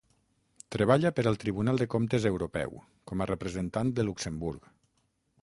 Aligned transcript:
Treballa 0.75 1.11
per 1.19 1.25
al 1.31 1.37
Tribunal 1.43 1.81
de 1.81 1.87
Comptes 1.95 2.25
Europeu, 2.31 2.75
com 3.13 3.23
a 3.23 3.29
representant 3.35 3.93
de 4.01 4.09
Luxemburg. 4.09 4.69